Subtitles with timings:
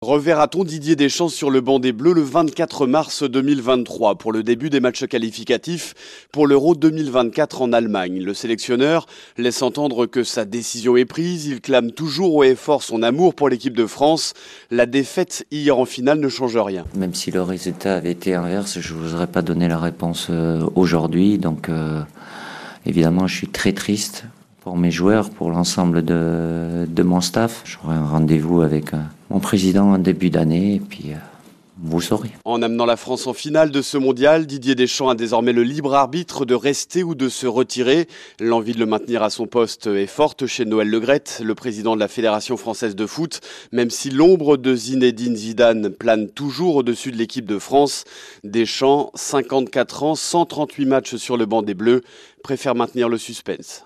[0.00, 4.70] Reverra-t-on Didier Deschamps sur le banc des Bleus le 24 mars 2023 pour le début
[4.70, 5.94] des matchs qualificatifs
[6.30, 8.22] pour l'Euro 2024 en Allemagne?
[8.22, 9.06] Le sélectionneur
[9.38, 11.46] laisse entendre que sa décision est prise.
[11.46, 14.34] Il clame toujours haut et fort son amour pour l'équipe de France.
[14.70, 16.84] La défaite hier en finale ne change rien.
[16.94, 20.28] Même si le résultat avait été inverse, je ne vous aurais pas donné la réponse
[20.30, 21.38] euh, aujourd'hui.
[21.38, 22.02] Donc euh,
[22.86, 24.26] évidemment, je suis très triste
[24.60, 27.62] pour mes joueurs, pour l'ensemble de, mon staff.
[27.64, 28.98] J'aurai un rendez-vous avec euh,
[29.30, 31.16] mon président en début d'année et puis euh,
[31.80, 32.30] vous saurez.
[32.44, 35.94] En amenant la France en finale de ce mondial, Didier Deschamps a désormais le libre
[35.94, 38.08] arbitre de rester ou de se retirer.
[38.40, 42.00] L'envie de le maintenir à son poste est forte chez Noël Legrette, le président de
[42.00, 43.40] la Fédération française de foot,
[43.70, 48.04] même si l'ombre de Zinedine Zidane plane toujours au-dessus de l'équipe de France.
[48.42, 52.02] Deschamps, 54 ans, 138 matchs sur le banc des Bleus,
[52.42, 53.76] préfère maintenir le suspense.